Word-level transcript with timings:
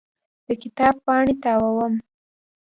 د 0.47 0.47
کتاب 0.63 0.95
پاڼې 1.05 1.33
تاووم. 1.43 1.93